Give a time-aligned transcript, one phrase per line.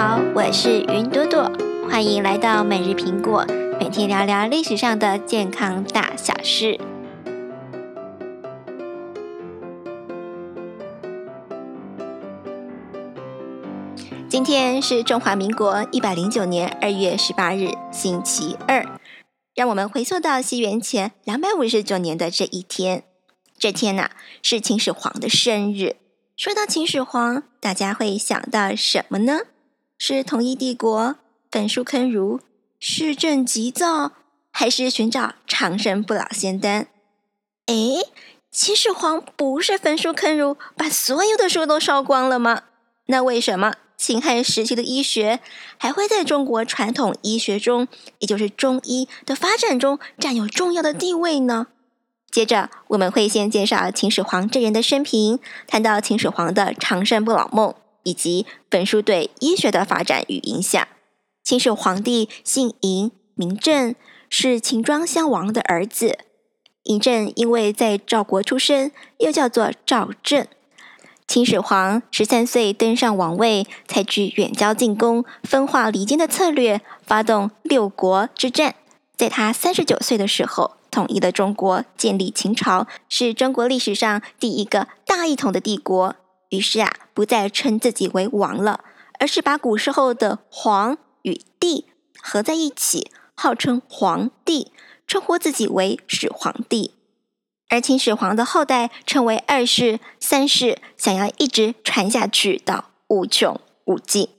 [0.00, 1.50] 好，我是云朵朵，
[1.90, 3.44] 欢迎来到每日苹果，
[3.80, 6.78] 每天聊聊历史上的健康大小事。
[14.28, 18.86] 今天是中华民国一百零九年二月十八日，星期二。
[19.56, 23.02] 让我们回溯到西元前两百五十九年的这一天。
[23.58, 24.10] 这天呐，
[24.44, 25.96] 是秦始皇的生日。
[26.36, 29.40] 说到秦始皇，大家会想到什么呢？
[29.98, 31.16] 是统一帝国、
[31.50, 32.40] 焚书坑儒、
[32.78, 34.12] 市政急躁，
[34.52, 36.86] 还是寻找长生不老仙丹？
[37.66, 37.74] 哎，
[38.52, 42.62] 秦始皇不是焚书坑儒，把所有的书都烧光了吗？
[43.06, 45.40] 那为什么秦汉时期的医学
[45.76, 47.88] 还会在中国传统医学中，
[48.20, 51.66] 也就是中医的发展中占有重要的地位呢？
[52.30, 60.86] 接着，我们会先介绍秦始皇这人的生平，谈到秦始皇的长生不老梦，以及本书对医学的发展与影响。
[61.42, 63.94] 秦始皇帝姓嬴，名政，
[64.28, 66.18] 是秦庄襄王的儿子。
[66.84, 70.46] 嬴政因为在赵国出生，又叫做赵政。
[71.26, 78.74] 秦始皇十三岁登上王位，采取远交近攻、分化离间的策略，发动六国之战。
[79.16, 80.72] 在他三十九岁的时候。
[80.90, 86.16] 统一了中国，建立秦朝，是中国历史上第一个大一统的帝国。
[86.50, 88.84] 于是啊，不再称自己为王了，
[89.18, 91.86] 而是把古时候的皇与帝
[92.20, 94.72] 合在一起，号称皇帝，
[95.06, 96.94] 称呼自己为始皇帝。
[97.68, 104.30] 而秦始皇的后代称为二世、三世，想要一直传下去到无穷无尽。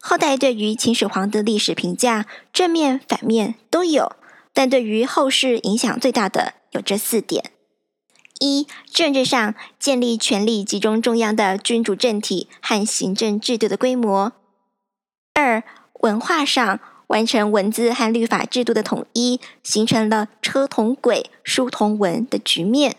[0.00, 4.12] 后代对于秦始皇的历史评价，正面、反面都有。
[4.52, 7.50] 但对于后世影响最大的有这四点：
[8.40, 14.32] 一、政治上建立权力集中中央的君主政体和行政制度的规模；
[15.34, 15.62] 二、
[16.00, 22.92] 文化上完成文字和律法制度的统一，形成了车同轨、书同文的局面；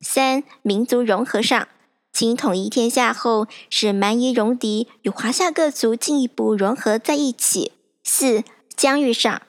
[0.00, 1.68] 三、民族融合上，
[2.12, 7.72] 秦统一天下后，使蛮夷戎狄与华夏各族进一步融合在一起；
[8.04, 8.44] 四、
[8.76, 9.42] 疆域上。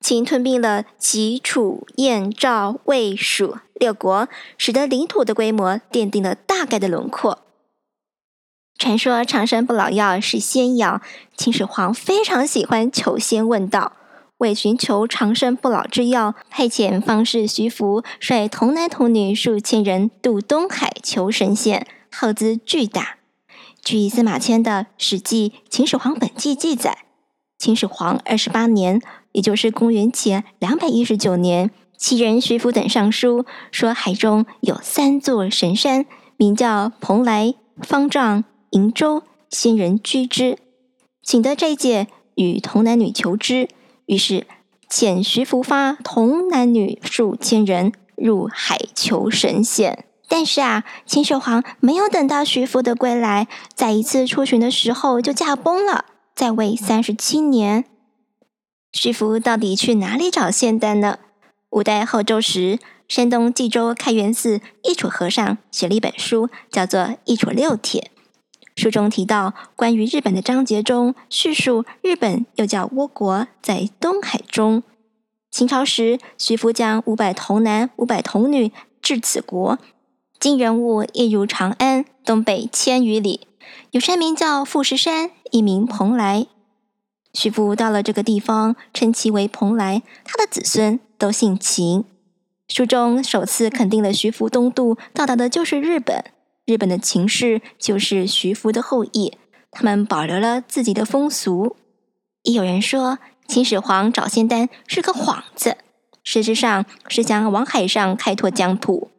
[0.00, 7.40] 秦吞并了齐、楚、燕、赵、魏、蜀六国，使得领土的规模奠定了大概的轮廓。
[8.78, 11.02] 传说长生不老药是仙药，
[11.36, 13.94] 秦始皇非常喜欢求仙问道，
[14.38, 23.16] 为寻求长生不老之药，派遣方士徐福率童男童女数千人渡东海求神仙，耗资巨大。
[23.82, 26.98] 据司马迁的《史记·秦始皇本纪》记载，
[27.58, 29.02] 秦始皇二十八年。
[29.38, 36.06] 也就是公元前两百一十九年，齐人徐福等上书说，海中有三座神山，
[36.36, 40.58] 名叫蓬莱、方丈、瀛洲，仙人居之，
[41.22, 43.68] 请得斋戒，与童男女求之。
[44.06, 44.44] 于是
[44.90, 50.04] 遣徐福发童男女数千人入海求神仙。
[50.26, 57.84] 但是啊，秦始皇没有等到徐福的归来，在一次出巡的时候就驾崩了，在位三十七年。
[59.00, 61.20] 徐福到底去哪里找仙丹呢？
[61.70, 68.10] 五代后周时，山东济州开元寺一楚和尚写了一本书，叫做《一楚六帖》。
[68.82, 74.82] 书中提到，关于日本的章节中叙述，日本又叫倭国，在东海中。
[75.52, 79.78] 秦朝时，徐福将五百童男、五百童女至此国，
[80.40, 83.46] 今人物一如长安，东北千余里，
[83.92, 86.48] 有山名叫富士山，一名蓬莱。
[87.32, 90.02] 徐福到了这个地方，称其为蓬莱。
[90.24, 92.04] 他的子孙都姓秦。
[92.68, 96.24] 书中首次肯定了徐福东渡到达的就是日本。
[96.66, 99.32] 日本的秦氏就是徐福的后裔，
[99.70, 101.76] 他们保留了自己的风俗。
[102.42, 105.78] 也有人说，秦始皇找仙丹是个幌子，
[106.22, 109.10] 实质上是想往海上开拓疆土。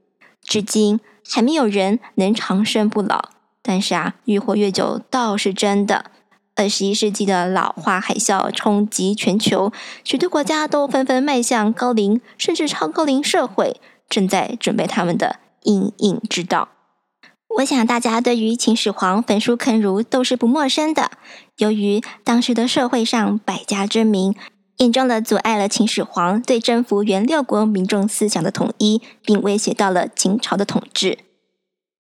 [0.44, 3.30] 至今还没有人能长生不老，
[3.64, 6.12] 但是啊，越活越久倒是真的。
[6.60, 9.72] 二十一世纪的老化海啸冲击全球，
[10.04, 13.80] 许多国家都纷纷迈向高龄甚至超高龄社会，
[14.10, 16.68] 正在准备他们的阴影之道。
[17.60, 21.12] 我想大家对于秦始皇焚书坑儒都是不陌生的。
[21.60, 24.36] 由于当时的社会上百家争鸣，
[24.80, 31.20] 严重的阻碍了秦始皇对征服原六国民众思想的统一，并威胁到了秦朝的统治。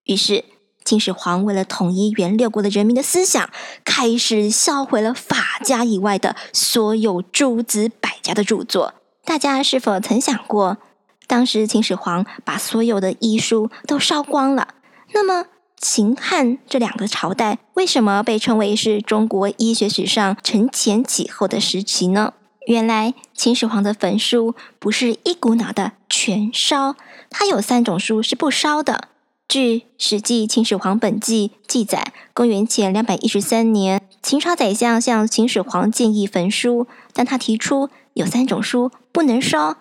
[0.03, 0.43] 于是。
[0.89, 3.51] 秦始皇为了统一原六国的人民的思想，
[3.85, 8.95] 开始销毁了法家以外的所有诸子百家的著作。
[9.23, 10.79] 大家是否曾想过，
[11.27, 14.69] 当时秦始皇把所有的医书都烧光了，
[15.13, 15.45] 那么
[15.77, 22.33] 秦汉这两个朝代为什么被称为是中国医学史上承前启后的时期呢？
[22.65, 26.95] 原来秦始皇的焚书不是一股脑的全烧，
[27.29, 29.08] 他有三种书是不烧的。
[29.49, 39.75] 据《史记·秦始皇本纪》记载，公元前两百一十三年，秦朝宰相向秦始皇建议焚书，但他提出有三种书不能烧，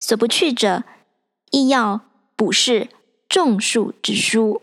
[0.00, 0.84] 所不去者，
[1.50, 2.00] 医药、
[2.34, 2.88] 卜筮、
[3.28, 4.62] 种树之书。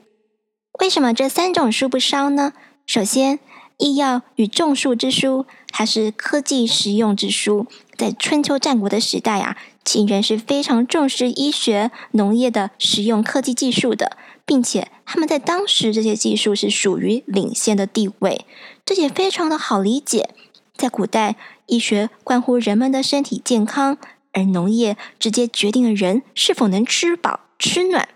[0.80, 2.54] 为什么这三种书不烧呢？
[2.88, 3.38] 首先，
[3.78, 7.68] 医药与种树之书，它是科技实用之书。
[7.96, 9.56] 在春秋战国的时代啊，
[9.88, 18.46] 秦人是非常重视医学、农业的实用科技技术的，并且他们在当时这些技术是属于领先的地位。
[18.84, 20.32] 这也非常的好理解，
[20.76, 21.38] 在古代，
[21.68, 23.98] 医学关乎人们的身体健康，
[24.34, 28.10] 而农业直接决定了人是否能吃饱吃暖。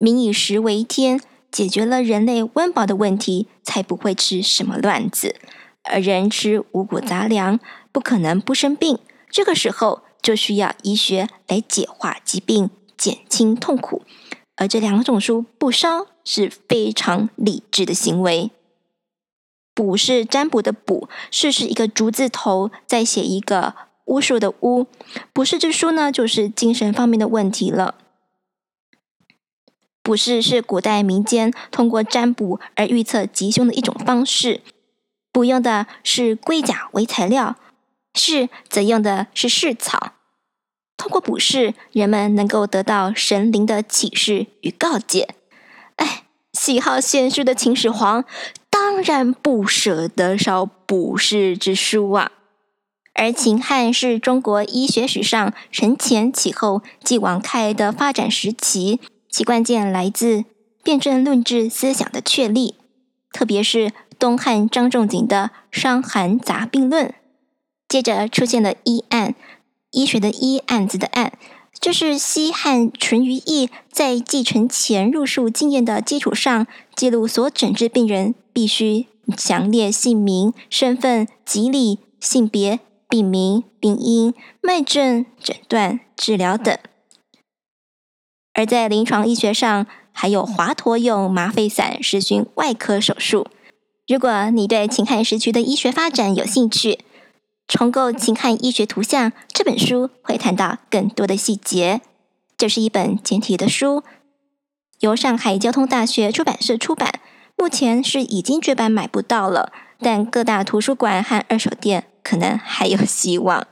[0.00, 1.20] 民以食为天。
[1.52, 5.36] 解决了人类温饱的问题，才不会吃什么乱子。
[5.84, 7.60] 而人吃五谷杂粮，
[7.92, 8.98] 不可能不生病。
[9.30, 12.68] 这个时候就需要医学来解化疾病，
[12.98, 14.02] 减轻痛苦。
[14.56, 18.50] 而这两种书不烧是非常理智的行为。
[19.72, 23.76] 卜是占卜的卜，是是一个竹字头，再写一个
[24.06, 24.88] 巫术的巫。
[25.32, 27.94] 卜筮之书呢，就是精神方面的问题了。
[30.02, 34.60] 卜筮是古代民间通过占卜而预测吉凶的一种方式。
[35.30, 37.54] 卜用的是龟甲为材料，
[38.12, 40.14] 筮则用的是蓍草。
[40.96, 45.28] 通过卜筮，人们能够得到神灵的启示与告诫。
[45.96, 48.24] 哎，喜好献书的秦始皇
[48.70, 52.32] 当然不舍得烧卜筮之书啊。
[53.14, 59.00] 而秦汉是中国医学史上承前启后、继往开来的发展时期。
[59.30, 60.44] 其关键来自
[60.82, 62.74] 辩证论治思想的确立，
[63.32, 67.06] 特别是东汉张仲景的《伤寒杂病论》。
[67.88, 69.34] 接着出现了医案，
[69.96, 71.32] 医学的医案子的案，
[71.80, 79.06] 这是西汉淳于意在继承前入术经验的基础上，记录所诊治病人必须
[79.38, 86.78] 详列姓名、身份、疾理、性别、病名、病因、脉症、诊断、治疗等。
[88.52, 93.46] 而在临床医学上，还有华佗用麻沸散实行外科手术。
[94.06, 96.92] 如果你对秦汉时期的医学发展有兴趣，
[97.68, 102.00] 《重构秦汉医学图像》这本书会谈到更多的细节。
[102.56, 104.04] 这是一本简体的书，
[105.00, 107.20] 由上海交通大学出版社出版。
[107.56, 113.66] 目前是已经绝版买不到了，但各大图书馆和二手店可能还有希望。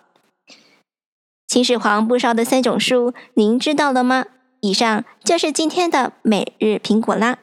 [1.46, 4.24] 秦始皇不烧的三种书，您知道了吗？
[4.60, 7.38] 以上就是今天的每日苹果啦。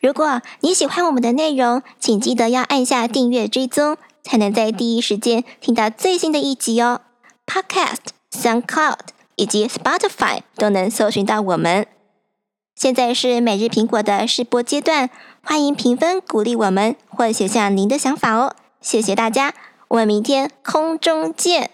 [0.00, 7.02] 如果你喜欢我们的内容，请记得要按下订阅追踪，才能在第一时间听到最新的一集哦。
[7.46, 7.98] Podcast、
[8.32, 8.98] SoundCloud
[9.36, 11.86] 以及 Spotify 都能搜寻到我们。
[12.74, 15.08] 现在是每日苹果的试播阶段，
[15.44, 18.56] 欢迎评分鼓励我们，或写下您的想法哦。
[18.80, 19.54] 谢谢大家，
[19.88, 21.70] 我们明天空中见。